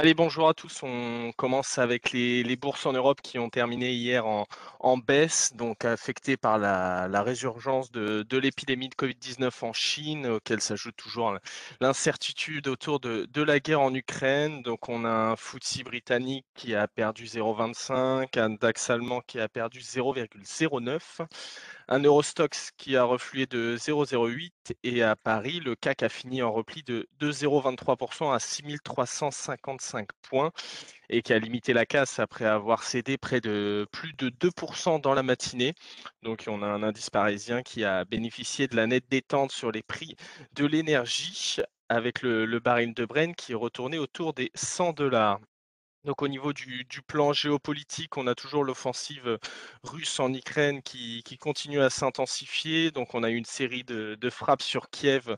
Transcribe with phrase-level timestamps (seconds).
[0.00, 0.84] Allez, bonjour à tous.
[0.84, 6.36] On commence avec les, bourses en Europe qui ont terminé hier en, baisse, donc affectées
[6.36, 11.36] par la, résurgence de, l'épidémie de Covid-19 en Chine, auquel s'ajoute toujours
[11.80, 14.62] l'incertitude autour de, la guerre en Ukraine.
[14.62, 19.48] Donc on a un FTSE britannique qui a perdu 0,25, un DAX allemand qui a
[19.48, 21.26] perdu 0,09
[21.88, 24.52] un Eurostox qui a reflué de 0,08
[24.82, 28.38] et à Paris, le CAC a fini en repli de, 0,23% à
[29.88, 30.52] 6355 points
[31.10, 35.14] et qui a limité la casse après avoir cédé près de plus de 2% dans
[35.14, 35.74] la matinée.
[36.22, 39.82] Donc on a un indice parisien qui a bénéficié de la nette détente sur les
[39.82, 40.16] prix
[40.52, 41.56] de l'énergie
[41.88, 45.40] avec le, le baril de Brent qui est retourné autour des 100 dollars.
[46.04, 49.38] Donc au niveau du, plan géopolitique, on a toujours l'offensive
[49.82, 52.90] russe en Ukraine qui, continue à s'intensifier.
[52.90, 55.36] Donc on a eu une série de, frappes sur Kiev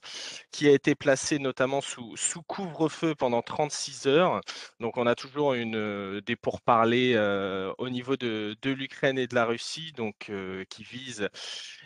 [0.50, 2.14] qui a été placée notamment sous,
[2.46, 4.40] couvre-feu pendant 36 heures.
[4.80, 9.46] Donc on a toujours une, des pourparlers euh, au niveau de, l'Ukraine et de la
[9.46, 11.28] Russie, donc euh, qui visent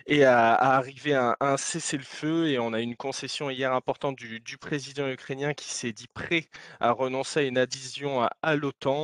[0.07, 2.49] et à, arriver à un, cessez-le-feu.
[2.49, 6.49] Et on a une concession hier importante du, du président ukrainien qui s'est dit prêt
[6.81, 8.57] à renoncer à une adhésion à, à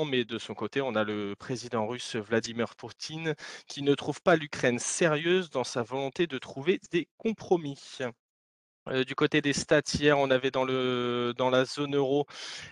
[0.07, 3.35] mais de son côté, on a le président russe Vladimir Poutine
[3.67, 7.99] qui ne trouve pas l'Ukraine sérieuse dans sa volonté de trouver des compromis.
[8.89, 12.27] Euh, du côté des stats, hier, on avait dans, le, dans la zone euro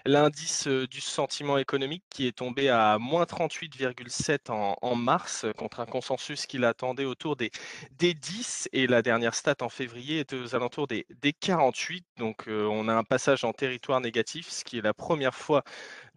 [0.07, 5.87] l'indice euh, du sentiment économique qui est tombé à moins 38,7 en, mars, contre un
[5.87, 7.51] consensus qu'il attendait autour des,
[7.93, 8.71] des 10.
[8.73, 12.07] Et la dernière stat en février était aux alentours des, des 48.
[12.17, 15.63] Donc euh, on a un passage en territoire négatif, ce qui est la première fois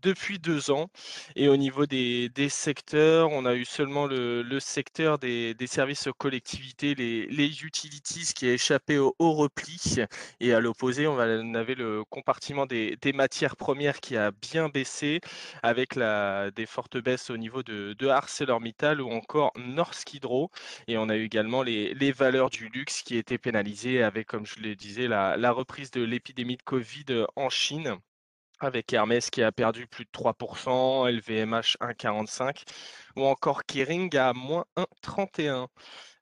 [0.01, 0.89] depuis deux ans.
[1.35, 6.95] Et au niveau des, secteurs, on a eu seulement le, secteur des, services aux collectivités,
[6.95, 9.97] les, utilities, qui a échappé au, au repli.
[10.39, 15.21] Et à l'opposé, on, avait le compartiment des, matières premières qui a bien baissé,
[15.63, 20.51] avec des fortes baisses au niveau de, ArcelorMittal ou encore Norsk Hydro.
[20.87, 24.59] Et on a eu également les, valeurs du luxe qui étaient pénalisées avec, comme je
[24.59, 27.99] le disais, la reprise de l'épidémie de Covid en Chine
[28.63, 32.63] avec Hermès qui a perdu plus de 3%, LVMH 1,45%
[33.15, 35.67] ou encore Kering à moins 1,31.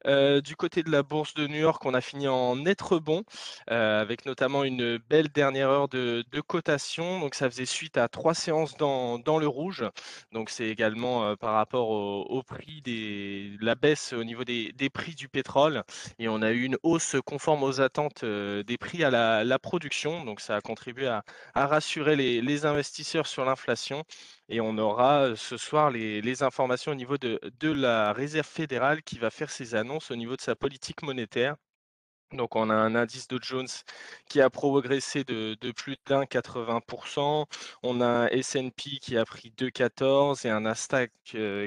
[0.08, 3.24] Euh, du côté de la bourse de New York, on a fini en net rebond,
[3.70, 7.20] euh, avec notamment une belle dernière heure de, de, cotation.
[7.20, 9.86] Donc ça faisait suite à trois séances dans, le rouge.
[10.32, 15.16] Donc c'est également euh, par rapport au, prix des la baisse au niveau des, prix
[15.16, 15.84] du pétrole.
[16.18, 20.24] Et on a eu une hausse conforme aux attentes des prix à la, production.
[20.26, 21.24] Donc ça a contribué à,
[21.56, 24.06] rassurer les investisseurs sur l'inflation.
[24.50, 29.20] Et on aura ce soir les, informations au niveau de, de, la Réserve fédérale qui
[29.20, 31.56] va faire ses annonces au niveau de sa politique monétaire.
[32.34, 33.68] Donc on a un indice de Jones
[34.28, 37.46] qui a progressé de, de plus d'un 80%,
[37.84, 41.12] on a un S&P qui a pris 2,14% et un Nasdaq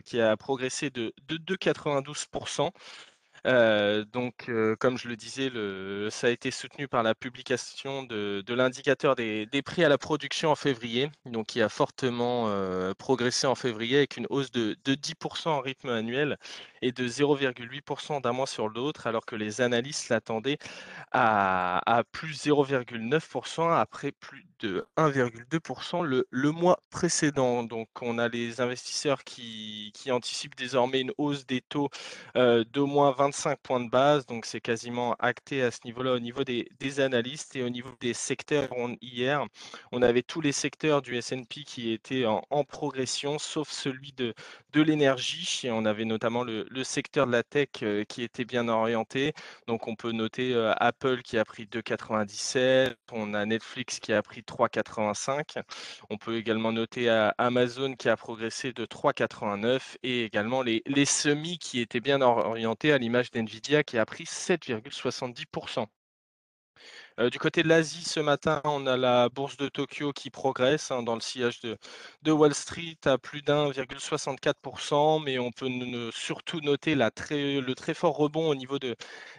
[0.05, 2.71] qui a progressé de, de 2,92%.
[3.45, 9.17] Donc, comme je le disais, le, ça a été soutenu par la publication de, l'indicateur
[9.17, 12.49] des, prix à la production en février, donc qui a fortement
[12.95, 16.39] progressé en février avec une hausse de, de 10% en rythme annuel
[16.83, 20.59] et de 0,8% d'un mois sur l'autre, alors que les analystes l'attendaient
[21.11, 27.65] à, à, plus 0,9% après plus de 1,2% le, le, mois précédent.
[27.65, 31.89] Donc, on a les investisseurs qui, qui anticipent désormais une hausse des taux
[32.37, 36.13] euh, d'au moins 20 25 points de base, donc c'est quasiment acté à ce niveau-là
[36.13, 38.69] au niveau des, des, analystes et au niveau des secteurs.
[39.01, 39.47] Hier,
[39.93, 44.35] on avait tous les secteurs du S&P qui étaient en, progression, sauf celui de,
[44.73, 45.69] de l'énergie.
[45.71, 47.69] On avait notamment le, le, secteur de la tech
[48.09, 49.33] qui était bien orienté.
[49.67, 54.43] Donc on peut noter Apple qui a pris 2,97, on a Netflix qui a pris
[54.43, 55.63] 3,85.
[56.11, 61.59] On peut également noter Amazon qui a progressé de 3,89 et également les, les semis
[61.59, 65.87] qui étaient bien orientés à l'image d'NVIDIA qui a pris 7,70%.
[67.21, 70.91] Euh, du côté de l'Asie, ce matin, on a la bourse de Tokyo qui progresse
[70.91, 71.77] hein, dans le sillage de,
[72.33, 75.69] Wall Street à plus d'1,64%, mais on peut
[76.13, 78.97] surtout noter le très fort rebond au niveau de,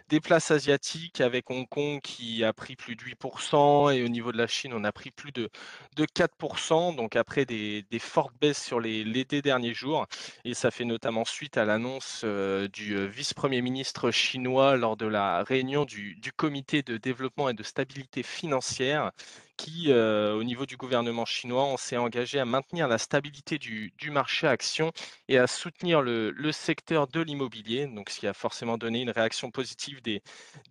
[0.08, 4.30] des places asiatiques avec Hong Kong qui a pris plus de 8% et au niveau
[4.30, 5.50] de la Chine, on a pris plus de,
[5.96, 10.06] de 4%, donc après des, des fortes baisses sur les, les derniers jours.
[10.44, 15.06] Et ça fait notamment suite à l'annonce euh, du euh, vice-premier ministre chinois lors de
[15.06, 19.12] la réunion du, du comité de développement et de stabilité financière
[19.56, 23.92] qui, euh, au niveau du gouvernement chinois, on s'est engagé à maintenir la stabilité du,
[23.98, 24.92] du marché action
[25.28, 29.10] et à soutenir le, le secteur de l'immobilier, donc ce qui a forcément donné une
[29.10, 30.22] réaction positive des,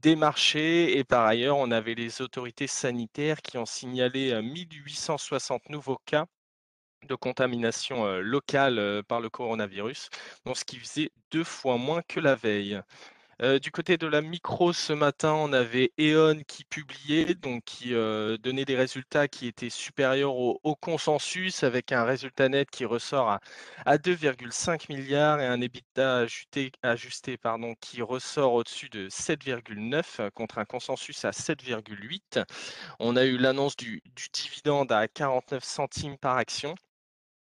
[0.02, 0.98] des marchés.
[0.98, 6.28] Et par ailleurs, on avait les autorités sanitaires qui ont signalé 1860 nouveaux cas
[7.08, 10.10] de contamination euh, locale euh, par le coronavirus,
[10.46, 12.82] donc ce qui faisait deux fois moins que la veille.
[13.40, 18.66] Du côté de la micro ce matin, on avait E.ON qui publiait, donc qui, donnait
[18.66, 23.40] des résultats qui étaient supérieurs au consensus avec un résultat net qui ressort à
[23.86, 24.92] à 2,5
[25.40, 31.32] et un EBITDA ajuté ajusté pardon, qui ressort au-dessus de 7,9 contre un consensus à
[31.32, 32.44] 7,8.
[33.00, 36.76] On a eu l'annonce du du dividende à 49 centimes par action.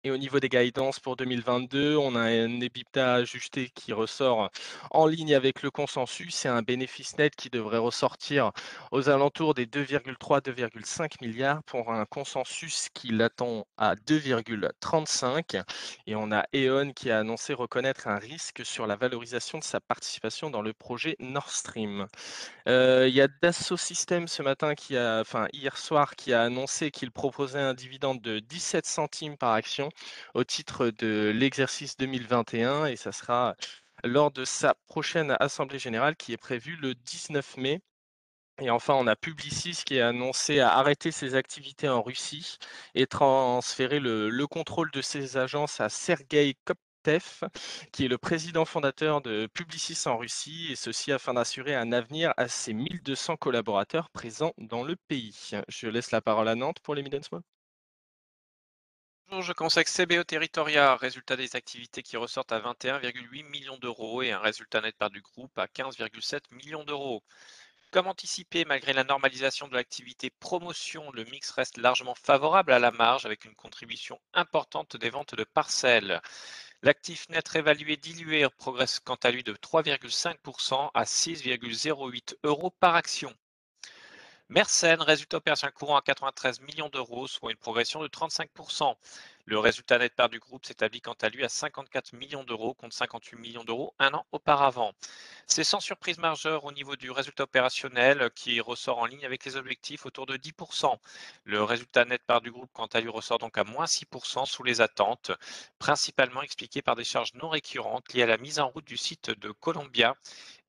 [0.03, 4.49] Et au niveau des guidances pour 2022, on a un EBITDA ajusté qui ressort
[4.91, 8.51] en ligne avec le consensus et un bénéfice net qui devrait ressortir
[8.91, 15.63] aux alentours des 2,3-2,5 milliards pour un consensus qui l'attend à 2,35.
[16.05, 19.81] Et on a E.ON qui a annoncé reconnaître un risque sur la valorisation de sa
[19.81, 22.07] participation dans le projet Nord Stream.
[22.69, 26.43] Euh, il y a Dassault Systèmes ce matin qui a, enfin hier soir, qui a
[26.43, 29.86] annoncé qu'il proposait un dividende de 17 centimes par action
[30.33, 33.55] au titre de l'exercice 2021 et ça sera
[34.03, 37.81] lors de sa prochaine assemblée générale qui est prévue le 19 mai.
[38.59, 42.57] Et enfin, on a Publicis qui a annoncé à arrêter ses activités en Russie
[42.95, 46.77] et transférer le, le contrôle de ses agences à Sergei Kop
[47.91, 52.33] qui est le président fondateur de Publicis en Russie, et ceci afin d'assurer un avenir
[52.37, 55.51] à ses 1200 collaborateurs présents dans le pays.
[55.69, 57.15] Je laisse la parole à Nantes pour les Mid
[59.29, 64.31] Bonjour, je conseille CBO Territoria, résultat des activités qui ressortent à 21,8 millions d'euros et
[64.31, 67.21] un résultat net par du groupe à 15,7 millions d'euros.
[67.91, 72.91] Comme anticipé, malgré la normalisation de l'activité promotion, le mix reste largement favorable à la
[72.91, 76.21] marge avec une contribution importante des ventes de parcelles.
[76.81, 83.35] L'actif net réévalué dilué progresse quant à lui de 3,5% à 6,08 euros par action.
[84.49, 88.95] Mersenne, résultat opérationnel courant à 93 millions d'euros, soit une progression de 35%.
[89.45, 92.95] Le résultat net part du groupe s'établit quant à lui à 54 millions d'euros contre
[92.95, 94.93] 58 millions d'euros un an auparavant.
[95.49, 99.55] C'est sans surprise majeure au niveau du résultat opérationnel qui ressort en ligne avec les
[99.55, 100.99] objectifs autour de 10%.
[101.45, 104.63] Le résultat net part du groupe quant à lui ressort donc à moins 6% sous
[104.63, 105.31] les attentes,
[105.79, 109.31] principalement expliqué par des charges non récurrentes liées à la mise en route du site
[109.31, 110.15] de Columbia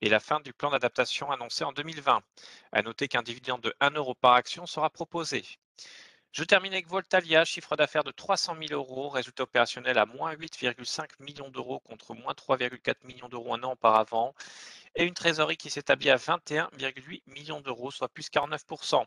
[0.01, 2.21] et la fin du plan d'adaptation annoncé en 2020.
[2.71, 5.43] À noter qu'un dividende de 1 euro par action sera proposé.
[6.31, 11.09] Je termine avec Voltalia, chiffre d'affaires de 300 000 euros, résultat opérationnel à moins 8,5
[11.19, 14.35] millions d'euros contre moins 3,4 millions d'euros un an auparavant,
[14.95, 19.03] et une trésorerie qui s'établit à 21,8 millions d'euros, soit plus 49%.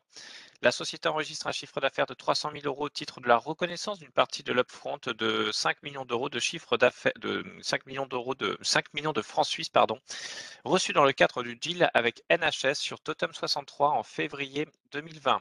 [0.63, 4.01] La société enregistre un chiffre d'affaires de 300 000 euros au titre de la reconnaissance
[4.01, 8.35] d'une partie de l'upfront de 5 millions d'euros de chiffre d'affaires de 5 millions d'euros
[8.35, 10.01] de 5 millions de francs suisses, pardon,
[10.65, 15.41] reçu dans le cadre du deal avec NHS sur Totem 63 en février 2020.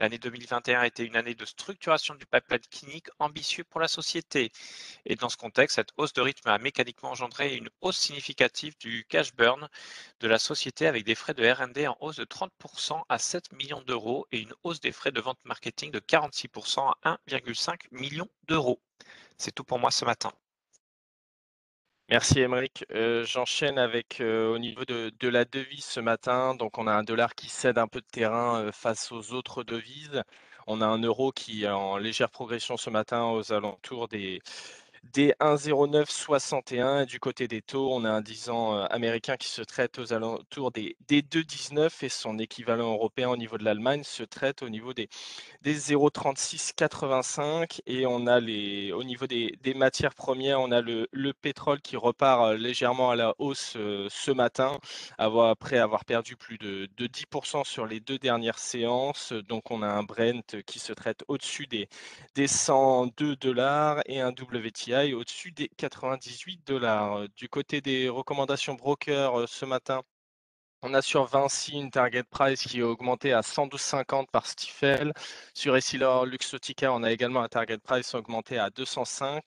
[0.00, 4.50] L'année 2021 a été une année de structuration du pipeline clinique ambitieux pour la société.
[5.04, 9.04] Et dans ce contexte, cette hausse de rythme a mécaniquement engendré une hausse significative du
[9.10, 9.68] cash burn
[10.20, 13.82] de la société avec des frais de R&D en hausse de 30% à 7 millions
[13.82, 18.80] d'euros et une hausse des frais de vente marketing de 46% à 1,5 million d'euros.
[19.36, 20.32] C'est tout pour moi ce matin.
[22.10, 22.84] Merci Émeric.
[22.90, 26.56] Euh, j'enchaîne avec euh, au niveau de, la devise ce matin.
[26.56, 29.62] Donc on a un dollar qui cède un peu de terrain euh, face aux autres
[29.62, 30.24] devises.
[30.66, 34.42] On a un euro qui est en légère progression ce matin aux alentours des
[35.04, 39.48] des 1,0961 et du côté des taux, on a un 10 ans euh, américain qui
[39.48, 44.04] se traite aux alentours des, des 2,19 et son équivalent européen au niveau de l'Allemagne
[44.04, 45.08] se traite au niveau des,
[45.62, 51.32] des 0,3685 et on a les, au niveau des, matières premières, on a le, le,
[51.32, 54.78] pétrole qui repart euh, légèrement à la hausse euh, ce matin
[55.18, 59.32] après avoir perdu plus de, de 10% sur les deux dernières séances.
[59.32, 61.88] Donc on a un Brent qui se traite au-dessus des,
[62.34, 67.28] des 102 dollars et un WTI au-dessus des 98 dollars.
[67.36, 70.02] Du côté des recommandations broker ce matin,
[70.82, 75.12] on a sur Vinci une target price qui est augmentée à 112,50 par Stifel.
[75.52, 79.42] Sur Essilor Luxotica, on a également un target price augmenté à 205,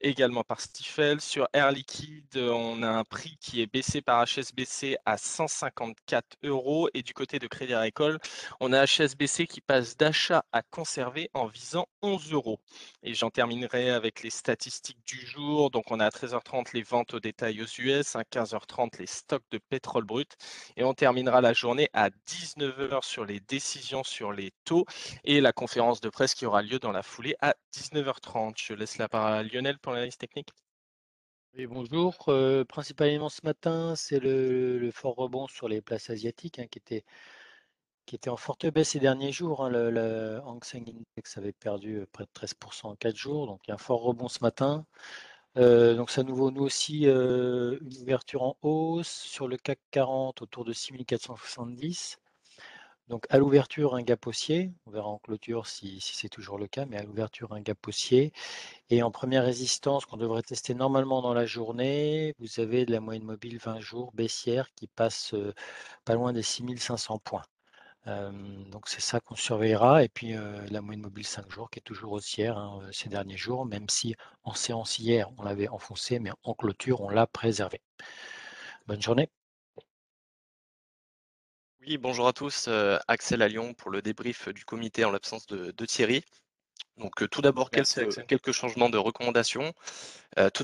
[0.00, 1.20] également par Stifel.
[1.20, 6.88] Sur Air Liquide, on a un prix qui est baissé par HSBC à 154 euros.
[6.94, 8.20] Et du côté de Crédit Agricole,
[8.60, 12.60] on a HSBC qui passe d'achat à conserver en visant 11 euros.
[13.02, 15.70] Et j'en terminerai avec les statistiques du jour.
[15.70, 19.42] Donc on a à 13h30 les ventes au détail aux US, à 15h30 les stocks
[19.50, 20.36] de pétrole brut
[20.76, 24.84] et on terminera la journée à 19h sur les décisions sur les taux
[25.24, 28.54] et la conférence de presse qui aura lieu dans la foulée à 19h30.
[28.56, 30.50] Je laisse la parole à Lionel pour l'analyse technique.
[31.56, 32.16] Oui, bonjour.
[32.28, 37.04] Euh, principalement ce matin, c'est le, fort rebond sur les places asiatiques hein, qui était
[38.06, 39.64] qui était en forte baisse ces derniers jours.
[39.64, 39.70] Hein.
[39.70, 43.70] Le, le, Hang Seng Index avait perdu près de 13% en 4 jours, donc il
[43.70, 44.84] y a un fort rebond ce matin.
[45.56, 49.78] Euh, donc ça nous vaut nous aussi euh, une ouverture en hausse sur le CAC
[49.92, 52.18] 40 autour de 6470.
[53.08, 56.86] Donc à l'ouverture un gap haussier, on verra en clôture si, c'est toujours le cas,
[56.86, 58.32] mais à l'ouverture un gap haussier.
[58.90, 63.00] Et en première résistance qu'on devrait tester normalement dans la journée, vous avez de la
[63.00, 65.54] moyenne mobile 20 jours baissière qui passe euh,
[66.04, 67.44] pas loin des 6500 points
[68.06, 70.04] donc c'est ça qu'on surveillera.
[70.04, 70.34] Et puis
[70.70, 74.14] la moyenne mobile 5 jours qui est toujours haussière hein, ces derniers jours, même si
[74.42, 77.80] en séance hier on l'avait enfoncé, mais en clôture on l'a préservé.
[78.86, 79.30] Bonne journée.
[81.80, 82.68] Oui, bonjour à tous.
[83.08, 86.24] Axel à Lyon pour le débrief du comité en l'absence de, Thierry.
[86.98, 89.72] Donc tout d'abord quelques, quelques, changements de recommandations.
[90.52, 90.62] tout